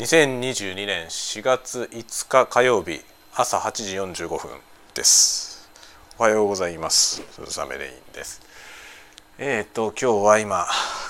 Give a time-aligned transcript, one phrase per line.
[0.00, 3.02] 2022年4月5日火曜日
[3.34, 4.50] 朝8時45分
[4.94, 5.68] です。
[6.18, 7.22] おはようございます。
[7.32, 8.40] 鈴雨レインです。
[9.36, 10.66] えーと今日は今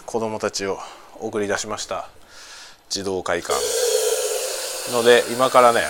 [0.07, 0.77] 子供たちを
[1.21, 2.09] 送り出しました。
[2.89, 3.55] 児童会館。
[4.93, 5.83] ので今からね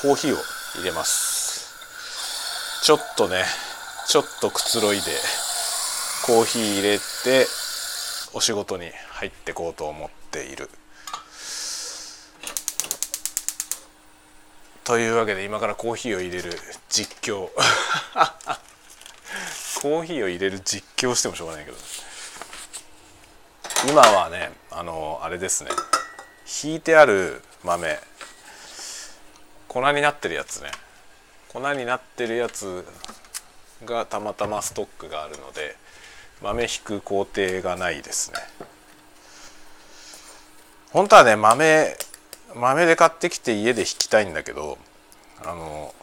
[0.00, 0.36] コーヒーを
[0.78, 1.74] 入れます。
[2.82, 3.44] ちょっとね
[4.08, 5.02] ちょっとくつろいで
[6.24, 7.46] コーヒー入れて
[8.32, 10.70] お仕事に入ってこうと思っている。
[14.90, 16.50] というわけで今からコーヒーを入れる
[16.88, 17.48] 実況。
[19.80, 21.76] コーヒーを入れる実況してもしょうがないけど
[23.88, 25.70] 今はねあのあれですね。
[26.64, 28.00] 引いてある豆。
[29.68, 30.72] 粉になってるやつね。
[31.46, 32.84] 粉になってるやつ
[33.84, 35.76] がたまたまストックがあるので
[36.42, 38.40] 豆引く工程がないですね。
[40.90, 41.96] 本当はね豆
[42.54, 44.78] 豆で買ってきて家で引きたいんだけど
[45.44, 45.94] あの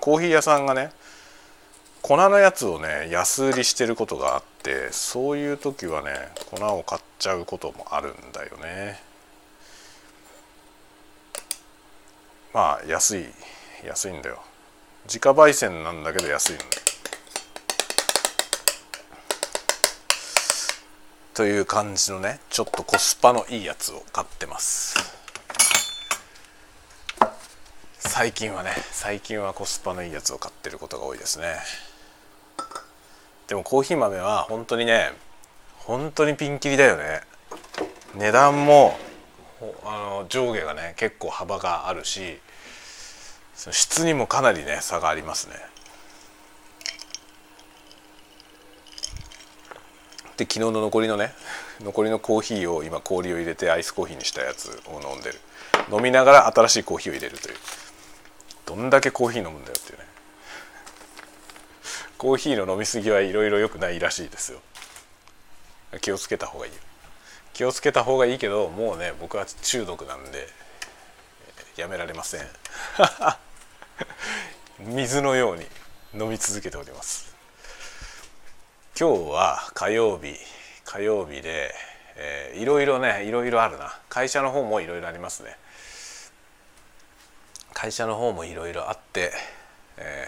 [0.00, 0.90] コーヒー屋さんがね
[2.02, 6.10] 粉のやつをね安売りしてることがあってそういう時はね
[6.50, 9.00] 粉を買っちゃうこともあるんだよね。
[12.52, 13.26] まあ安い
[13.86, 14.42] 安いんだよ。
[15.06, 16.70] 自家焙煎なんだけど安いんだよ。
[21.32, 25.23] という感じのねちょっとコスパのいいやつを買ってます。
[28.06, 31.56] 最近はね最近はコスパのいいやつを買ってることが多いですね。
[33.48, 35.12] でもコーヒー豆は本当にね
[35.78, 37.22] 本当にピンキリだよね。
[38.14, 38.96] 値段も
[39.84, 42.38] あの上下がね結構幅があるし
[43.56, 45.54] 質にもかなりね差がありますね。
[50.36, 51.32] で昨日の残りのね
[51.80, 55.40] 残りのコーヒーを今氷を入れてアイスコーヒーにしたやつを飲んでる。
[55.90, 57.56] 飲みながら新しいコーヒーを入れるという。
[58.66, 60.04] どんだけコーヒー飲むんだよっていうね。
[62.18, 64.60] コーヒーの飲み過ぎはいろいろ良くないらしいですよ。
[66.00, 66.72] 気をつけた方がいい
[67.52, 70.48] 気をつけた方がいいけどもうね僕は中毒なんで
[71.76, 72.40] やめられません。
[74.78, 75.66] 水のように
[76.14, 77.34] 飲み続けております。
[78.98, 80.36] 今日は火曜日
[80.84, 81.74] 火曜日で、
[82.54, 83.98] いろいろねいろいろあるな。
[84.08, 85.56] 会社の方もいろいろありますね。
[87.84, 89.30] 会社の方もいろいろあって、
[89.98, 90.26] え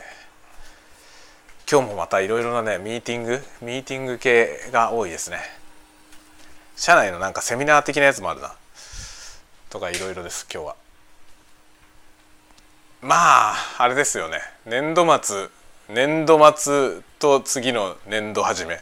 [1.65, 5.39] ー、今日もまたいろいろなねミーティングミーティング系が多いですね。
[6.77, 8.53] 社内のなんかセミナー的なやつもあるな。
[9.71, 10.77] とかいろいろです今日は。
[13.00, 13.15] ま
[13.53, 14.41] ああれですよね。
[14.66, 15.49] 年度末
[15.89, 18.81] 年度末と次の年度始め。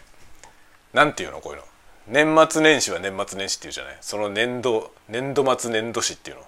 [0.92, 1.64] なんていうのこういうの。
[2.08, 3.98] 年末年始は年末年始っていうじゃない。
[4.00, 6.42] その年度年度末年度始っていうの。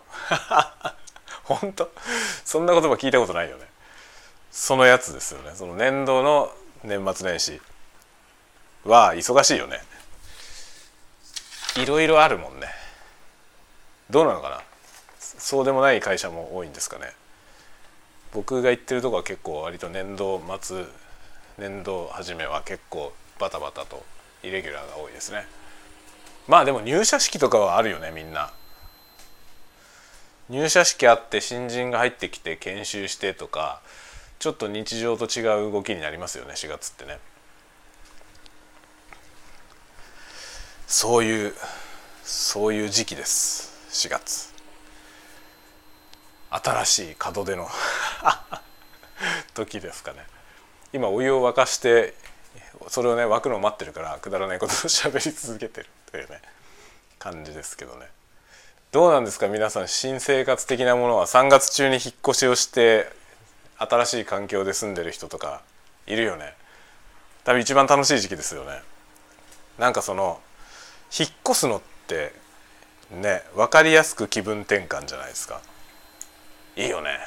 [1.47, 1.91] 本当？
[2.45, 3.65] そんな言葉聞いたことないよね。
[4.51, 5.53] そのやつですよね。
[5.55, 6.51] その年度の
[6.85, 7.61] 年末年始
[8.85, 9.81] は忙しいよね。
[11.77, 12.69] いろいろあるもんね。
[14.11, 14.61] どうなのかな？
[15.19, 17.13] そうでもない会社も多いんですかね。
[18.33, 20.85] 僕が行ってるとこは結構割と年度末
[21.59, 24.05] 年度初めは結構バタバタと
[24.43, 25.47] イレギュラーが多いですね。
[26.49, 28.53] まあでも入社式とかはあるよねみんな。
[30.49, 33.81] 入社式あって新人が入ってきて研修してとか
[34.39, 37.19] ちょっと日常と違う動きになりますよね4月ってね。
[40.87, 41.53] そういう
[42.23, 44.55] そういう時期です4月。
[46.51, 47.69] 新しい門出の
[49.55, 50.25] 時ですかね。
[50.93, 52.15] 今お湯を沸かして
[52.89, 56.41] それをね沸くのを待ってるからくだらないことを喋り続けてるというね
[57.19, 58.16] 感じですけどね。
[58.93, 63.11] どうなんですか皆さん新生活的なものは3月中に引っ越しをして
[63.79, 65.63] 新しい環境で住んでる人とか
[66.07, 66.55] いるよね。
[67.45, 68.81] 多分一番楽しい時期ですよね。
[69.79, 70.41] なんかその
[71.17, 72.33] 引っ越すのって
[73.11, 75.61] ね分かりやすく気分転換じゃないですか。
[76.77, 77.19] いいよね。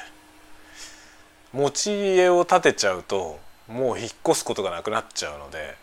[1.52, 5.76] 持ち家を建てちゃうともう引っ越すことがなくなっちゃうので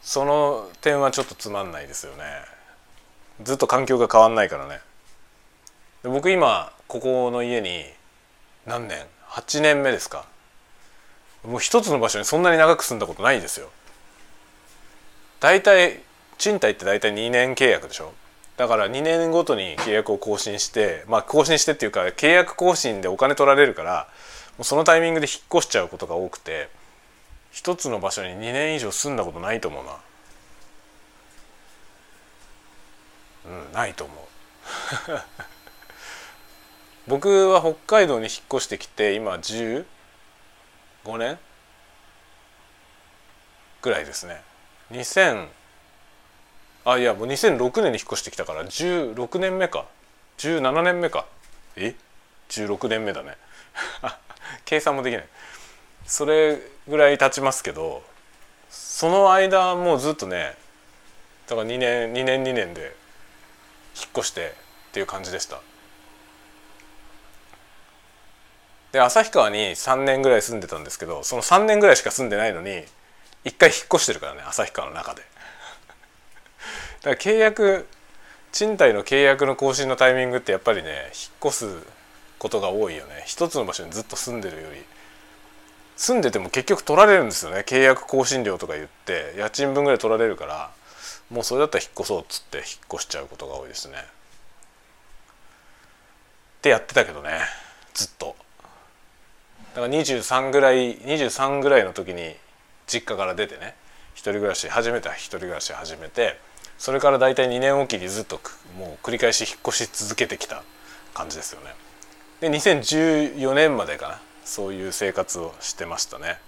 [0.00, 2.57] その点はちょっとつまんないですよね。
[3.42, 4.80] ずっと環境が変わんないからね。
[6.02, 7.84] で僕今ここの家に
[8.66, 10.26] 何年？8年目ですか。
[11.44, 13.70] もう一つの場所にそんなに長く住んだことないですよ。
[15.40, 16.00] 大体
[16.36, 18.12] 賃貸って大体2年契約でしょ。
[18.56, 24.08] だから2年ごとに契約を更新してまあ更新してっていうか契約更新でお金取られるから
[24.56, 26.68] もうそのタイミングで引っ越しちゃうことが多くて
[27.52, 29.92] 一つの場所に2年以上住んだことないと思うな。
[33.48, 34.18] うんないと思う。
[37.08, 39.84] 僕は北海道に引っ越してきて今15
[41.16, 41.38] 年
[43.80, 44.42] ぐらいですね。
[44.90, 45.48] 2000
[46.84, 49.86] あいやもう2006年に引っ越してきたから16年目か。
[50.38, 51.26] 17年目か。
[51.76, 51.94] え
[52.48, 53.36] ？16年目だね。
[54.64, 55.28] 計算もできない。
[56.08, 56.58] それ
[56.88, 58.02] ぐらい経ちますけど
[58.70, 60.54] その間もうずっとね
[61.46, 62.96] だから2年2年2年で
[64.08, 64.54] 引っ越して
[64.90, 65.60] っていう感じでした。
[68.92, 72.70] で旭川に3年ぐらい住んでたんですけどその3年ぐらいしか住んでないのに
[73.44, 75.22] 1回引っ越してるからね旭川の中で。
[77.02, 77.86] だから契約
[78.50, 81.86] 賃貸の契約の更新のタイミングってやっぱりね引っ越す
[82.38, 83.24] ことが多いよね。
[83.26, 84.82] 一つの場所にずっと住んでるより。
[85.96, 87.64] 住んでても結局取られるんですよね。
[87.66, 90.70] 契約更新料とか言って家賃分ぐらい取られるから。
[91.30, 94.02] もうそれだったら引っ越そうっつって引っ越しちゃうことが多いですねっ
[96.62, 97.40] てやってたけどね
[97.94, 98.34] ずっと
[99.74, 102.34] だから23ぐらい23ぐらいの時に
[102.86, 103.74] 実家から出てね
[104.14, 106.38] 一人暮らし初めて一人暮らし始めて
[106.78, 108.40] それから大体2年おきにずっと
[108.78, 110.62] もう繰り返し引っ越し続けてきた
[111.12, 111.74] 感じですよね。
[112.40, 116.38] で2014年までかなそういう生活をしてましたね。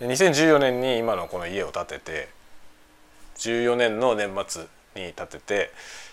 [0.00, 2.28] で2014年に今のこの家を建てて
[3.38, 4.62] 14年の年末
[4.94, 5.70] に建てて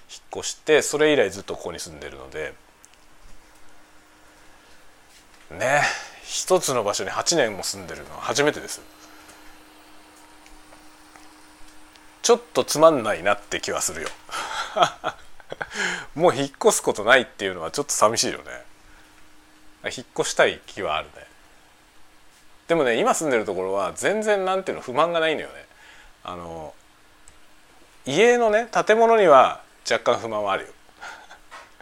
[0.10, 2.54] 引っ越してそれ以来ずっとここに住んでるので
[5.52, 5.82] ね
[6.24, 8.82] 一つの場所に8年も住んでるのは初めてです。
[12.24, 14.10] ちょっとつまんないなって気はするよ。
[16.16, 18.66] もう引っ越すことないっていうのはちょっと寂しいよね。
[19.96, 21.28] 引っ越したい気はあるね。
[22.68, 25.66] でもね今住んでるところは全然なんていうの不満がないのよね。
[26.24, 26.74] あの
[28.06, 30.74] 家のね建物には若干不満はあるよ。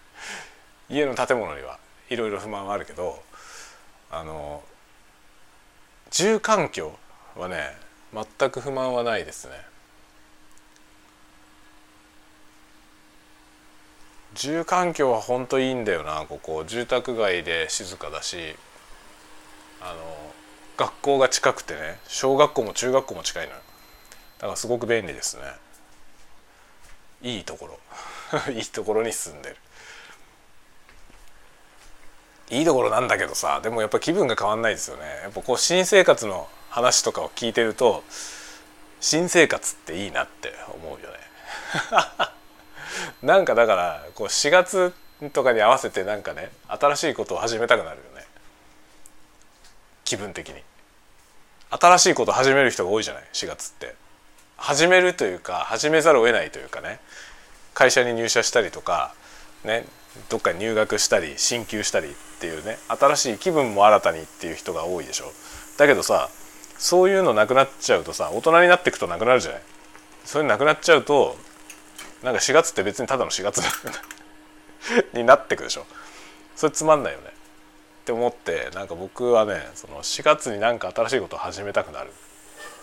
[0.89, 1.79] 家の建物には
[2.09, 3.21] いろいろ不満はあるけど
[4.09, 4.63] あの
[6.11, 6.97] 住環境
[7.35, 7.75] はね
[8.13, 9.65] 全く不満はないですね。
[14.33, 16.63] 住環境は本当いいんだよなここ。
[16.65, 18.55] 住宅街で静かだし
[19.81, 20.33] あの
[20.77, 23.59] 学校が近くてね小学校も中学校も近いのよ。
[24.37, 25.62] だからすごく便利ですね。
[27.23, 27.79] いいところ。
[28.53, 29.57] いいところに住んでる。
[32.49, 35.03] いいところなんだけどさでもやっぱ気分が変わんないですよね。
[35.23, 38.03] やっぱこう新生活の話とかを聞いてると
[38.99, 41.19] 新生活っていいなって思うよね。
[43.23, 44.93] なんかだからこう4月
[45.31, 48.25] とかに合わせてなんかね新しいことを始めたくなるよね。
[50.03, 50.61] 気分的に。
[51.69, 53.95] 新しいこと始める人が多いじゃない？4月って。
[54.63, 57.01] 始めるというか始めざるを得ないというかね。
[57.73, 59.13] 会社に入社したりとか
[59.65, 59.85] ね
[60.29, 65.25] どっかに入学したり進級したりっていうね新しい気分も新たにっていう人が多いでしょ。
[65.77, 66.29] だけどさ
[66.77, 69.61] そういうのなくなっちゃうとさ大人になっていくとなくなるじゃない。
[70.23, 71.35] そういうのなくなっちゃうと
[72.23, 73.61] なんか4月って別にただの4月
[75.11, 75.85] になってくでしょ。
[76.55, 77.27] それつまんないよね。
[77.27, 82.13] って思ってなんか僕はねその4月になんか新しいことを始めたくなる。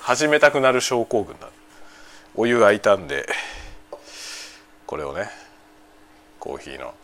[0.00, 1.48] 始めたくなる症候群だ
[2.36, 3.26] お湯沸いたんで
[4.86, 5.28] これをね
[6.38, 6.94] コーヒーの、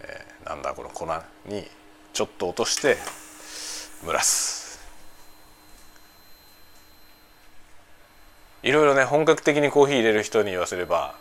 [0.00, 1.06] えー、なんだこの粉
[1.46, 1.64] に
[2.12, 2.96] ちょっと落として
[4.04, 4.64] 蒸らす。
[8.62, 11.14] いろいろね本格的にコーヒー入れる人に言わせれば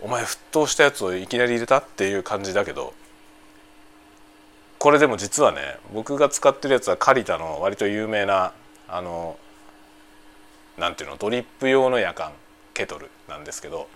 [0.00, 2.94] お前沸騰したやつをいきなり入れたっていう感じだけど
[4.80, 8.52] これでも実はね僕が使ってるやつはカリタの割と有名な
[8.88, 9.36] あの
[10.78, 12.32] なんていうのドリップ用の夜間
[12.74, 13.88] ケトルなんですけど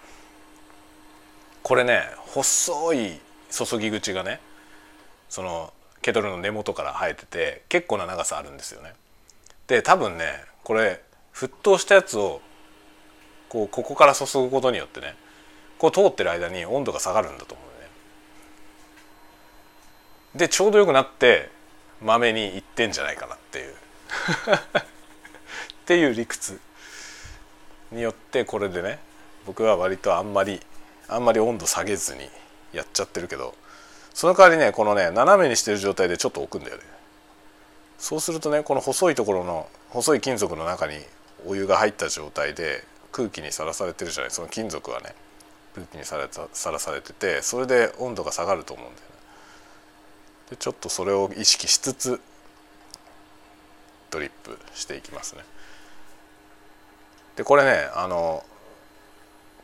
[1.63, 4.41] これね細い注ぎ口がね
[5.29, 8.93] そのケトルの根元から生えてて結構な長さあるんですよね。
[9.67, 11.01] で多分ねこれ
[11.35, 12.41] 沸騰したやつを
[13.49, 15.17] こうここから注ぐことによってね
[15.79, 17.89] こう通ってる間に温度が下がるんだと思うね。
[20.39, 21.51] でちょうどよくなって
[22.01, 23.75] 豆にいってんじゃないかなっていう
[25.87, 26.59] っていう理屈
[27.93, 28.99] によってこれでね
[29.47, 30.59] 僕は割とあんまり
[31.07, 32.29] あんまり温度下げずに
[32.73, 33.55] やっちゃってるけど
[34.13, 36.83] その代わりねこのね斜めにしてる状態でちょっと置くんだよね
[37.99, 40.95] そうするとねこの細いところの細い金属の中に
[41.47, 44.33] お湯が入った状態で空気にさらされてるじゃない？
[44.33, 45.15] その金属はね
[45.77, 49.15] 空気にさらさらされててそれで温度が下がると思うんだよね。
[50.51, 52.21] でちょっとそれを意識しつつ
[54.11, 55.43] ドリップしていきますね。
[57.37, 58.45] でこれねあの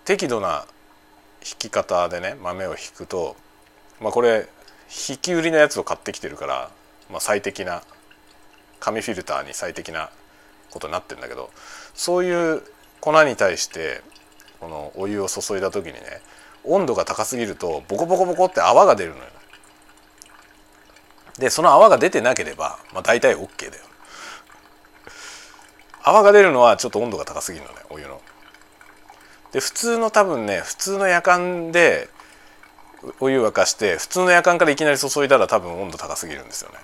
[0.05, 0.67] 適度な
[1.41, 3.37] 引き方でね豆を引くと
[4.00, 4.49] まあこれ
[5.09, 6.71] 引き売りのやつを買ってきてるから、
[7.11, 7.83] まあ、最適な
[8.79, 10.11] 紙フィルターに最適な
[10.71, 11.50] ことになってるんだけど
[11.95, 12.62] そういう
[13.00, 14.02] 粉に対して
[14.61, 16.00] このお湯を注いだ時にね
[16.64, 19.25] 温度が高すぎるとボコボコボコって泡が出るのよ。
[21.38, 23.85] でその泡が出てなければ、まあ、大体 OK だよ。
[26.02, 28.21] 泡が出るのはちょっと温度が高すぎるのねお湯の。
[29.52, 32.09] で普通の多分ね普通の夜間で
[33.21, 36.78] お湯沸かして普通の夜間からいきなり注いだら多分温度高すぎるんですよね。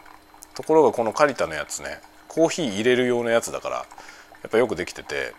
[0.55, 3.85] ところがこのカリタのやつねコーヒー入れる用のやつだからや
[4.49, 5.35] っぱよくできてて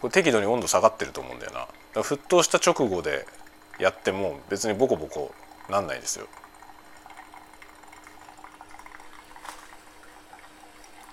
[0.00, 1.66] これ適度に温度下がってると思うんだよな。
[2.02, 3.26] 沸騰した直後で
[3.78, 5.32] やっても別にボコボコ
[5.70, 6.26] なんないですよ。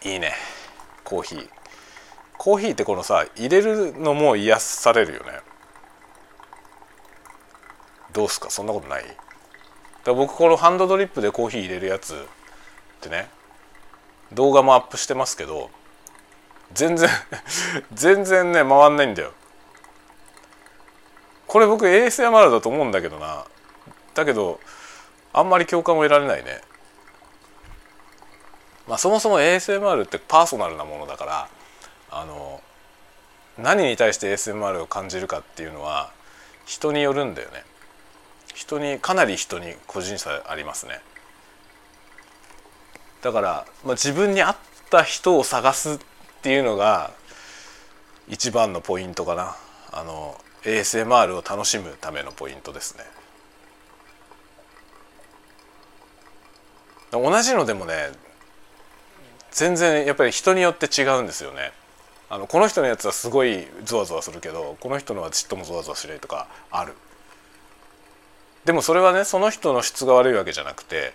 [0.04, 0.34] いいね
[1.04, 1.61] コーヒー
[2.42, 5.26] コーヒーってこのさ入れるのも癒されるよね。
[8.14, 8.50] どうすか？
[8.50, 9.04] そんなことない？
[10.04, 12.18] だ僕このハンドドリップでコーヒー入れるやつっ
[13.00, 13.30] てね
[14.34, 15.70] 動画もアップしてますけど
[16.74, 17.12] 全然
[17.94, 19.34] 全然ね回んないんだよ。
[21.46, 23.46] これ僕 ASMR だと思うんだけどな。
[24.16, 24.60] だけど
[25.32, 26.60] あんまり共感を得られないね。
[28.88, 31.48] まあそもそも ASMR ってパーソナルなものだから
[32.12, 32.62] あの
[33.58, 36.12] 何に対して ASMR を感じるかっていうのは
[36.66, 37.64] 人によるんだよね。
[38.54, 41.00] 人にかなり人に個人差ありますね。
[43.22, 44.58] だから、まあ、自分に合っ
[44.90, 46.00] た人を探すっ
[46.42, 47.12] ていうのが
[48.28, 49.56] 一番のポイントかな。
[49.94, 53.04] あの ASMR を楽しむためのポイントですね。
[57.12, 58.12] 同じのでもね
[59.52, 61.72] 全然やっぱり人によって違うんですよね。
[62.34, 66.94] あのこの人のやつはすごいゾワゾワするけどこの人のはちっともゾワゾワしないとかある。
[68.64, 71.14] でもそれはねその人の質が悪いわけじゃなくて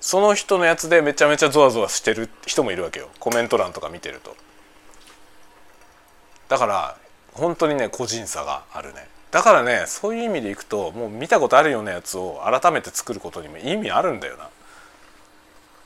[0.00, 3.10] その人のやつでめちゃめちゃゾワゾワしてる人もいるわけよ。
[3.20, 4.34] コメント欄とか見てると。
[6.48, 6.96] だから
[7.34, 9.06] 本当にね個人差があるね。
[9.32, 14.48] だからねそういう意味でいくともう見たことあるようなやつを改めて作ることにも意味あるんだよな。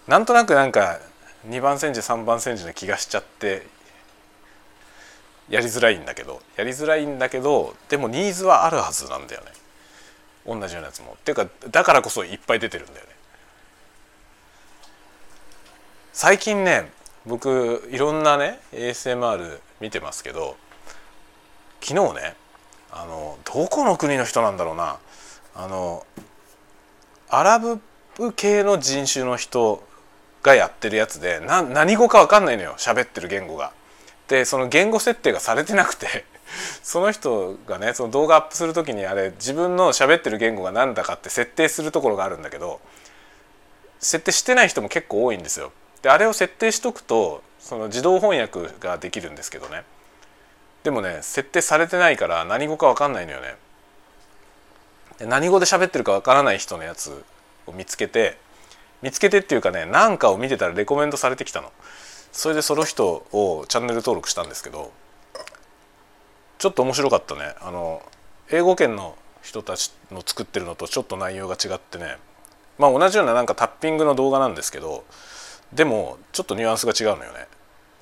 [0.06, 1.00] なんとなくなんか
[1.48, 3.74] 2番煎じ3番煎じの気がしちゃって
[5.48, 9.52] やりづらいんだけどやりづらいんだけどでもニーズはあるはずなんだよね。
[10.46, 11.16] 同じようなやつも。
[11.18, 13.12] っていうかだからこそいっぱい出てるんだよね。
[16.12, 16.90] 最近ね
[17.26, 20.56] 僕いろんなね ASMR 見てますけど
[21.80, 22.34] 昨日ね
[22.90, 24.98] あのどこの国の人なんだろうな。
[25.54, 26.06] あの
[27.28, 27.80] アラブ
[28.34, 29.82] 系の人種の人
[30.42, 32.74] がやってるやつでな何語か分かんないのよ。
[32.78, 33.72] 喋ってる言語が。
[34.28, 36.24] でその言語設定がされてなくて
[36.82, 42.80] その人がねその動画アップする時にあれ自分の喋ってる言語が何だかって設定するところがあるんだけど
[44.00, 45.72] 設定してない人も結構多いんですよ。
[46.02, 49.82] であれを設定しとくとその自動翻訳ができるんですけどね
[50.84, 53.56] でもね設定されてないから何語か分かんないのよね。
[55.18, 57.24] で何語で喋ってるか分からない人のやつ
[57.66, 58.38] を見つけて
[59.02, 61.72] 見つけてっていうかね何かを見てたらレコメントされてきたの。
[62.36, 64.92] それでその人をチャンネル登録したんですけど
[66.58, 67.54] ちょっと面白かったね。
[67.62, 68.02] あの
[68.50, 72.18] 英語圏の人たちの作ってるのとちょっと内容が違ってね。
[72.78, 75.04] まあ同じようななんかタッピングの動画なんですけど
[75.72, 77.46] でもちょっとニュアンスが違うのよね。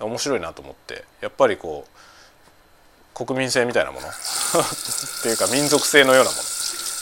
[0.01, 1.05] 面白いなと思って。
[1.21, 4.09] やっぱりこう国民性みたいなもの。
[4.11, 4.13] っ
[5.23, 6.43] ていうか民族性のようなもの。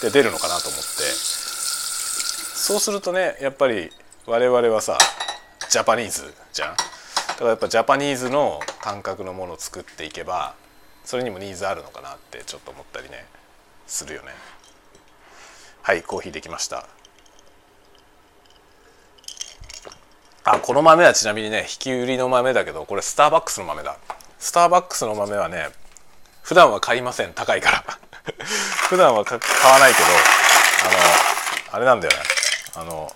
[0.02, 0.84] で出るのかなと思って。
[0.84, 3.90] そうするとねやっぱり
[4.26, 4.98] 我々はさ
[5.70, 6.91] ジャパニーズじゃん。
[7.28, 10.54] だからやっぱジャパニーズの感覚のものを作っていけば
[11.04, 13.26] それにもニーズあるのかなってちょっと思ったりね
[13.86, 14.28] するよね。
[15.82, 16.86] はいコーヒーできました。
[20.44, 23.96] あこの豆はちなみにね引き売りの豆だけどこれスターバックスの豆だ。
[24.38, 25.68] スターバックスの豆はね
[26.42, 27.32] 普段は買いません。
[27.32, 27.84] 高いから。
[28.88, 32.22] 普段は買わないけどあのあれなんだよね。
[32.74, 33.12] あの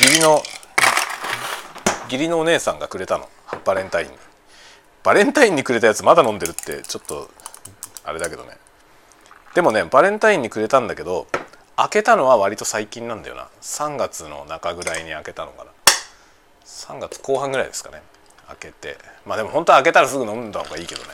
[0.00, 0.42] 義理の
[2.12, 3.26] 義理のお姉さんがくれたの。
[3.64, 4.14] バレンタインに。
[5.02, 7.30] バレンタインにくれたやつまだ飲んでるってちょっと
[8.04, 8.58] あれだけどね。
[9.54, 11.26] でもねバレンタインにくれたんだけど
[11.74, 13.48] 開けたのは割と最近なんだよな。
[13.62, 15.70] 3月の中ぐらいに開けたのかな。
[16.66, 18.02] 3月後半ぐらいですかね。
[18.46, 18.98] 開けて。
[19.24, 21.08] まあでも本当は開けたらすぐ飲んだ方がいいけどね。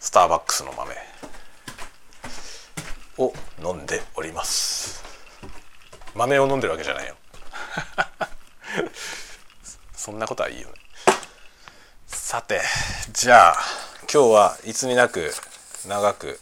[0.00, 0.96] スターバックスの豆
[3.18, 5.03] を飲んでおります。
[6.14, 7.16] 豆を飲んでるわけじゃないよ。
[9.94, 10.74] そんなことはいいよね。
[12.06, 12.62] さて
[13.10, 13.56] じゃあ
[14.12, 15.34] 今日はいつになく
[15.86, 16.40] 長く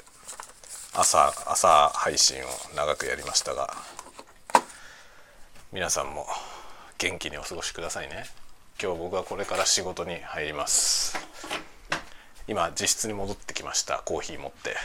[0.92, 3.74] 朝朝配信を長くやりましたが
[5.72, 6.26] 皆さんも
[6.98, 8.26] 元気にお過ごしくださいね。
[8.82, 11.16] 今日僕はこれから仕事に入ります。
[12.46, 13.98] 今自室に戻ってきました。
[14.04, 14.76] コーヒー持って。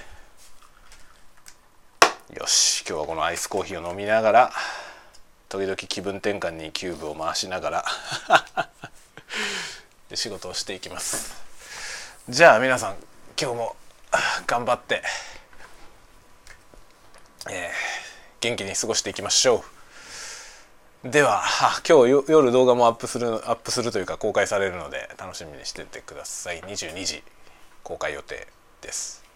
[2.36, 4.52] よし今日はこのアイスコーヒーを飲みながら
[5.48, 7.86] 時々気分転換にキューブを回しながら
[10.14, 11.36] 仕事をしていきます。
[12.28, 12.98] じゃあ皆さん
[13.40, 13.78] 今日も
[14.46, 15.02] 頑張って
[17.50, 17.72] えー、
[18.42, 19.64] 元気に過ごしていきましょ
[21.06, 21.10] う。
[21.10, 21.44] では
[21.88, 26.60] 今日夜動画もアップするアップするというか公開されるので楽しみにしててください。
[26.60, 27.24] 22時
[27.84, 28.50] 公開予定
[28.82, 29.27] です。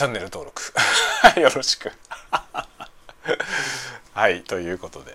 [0.00, 0.72] チャンネル登録。
[1.38, 1.92] よろしく。
[4.14, 5.14] はいということで。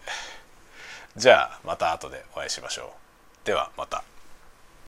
[1.18, 2.94] じゃあまた後でお会いしましょ
[3.44, 3.48] う。
[3.48, 4.04] ではまた。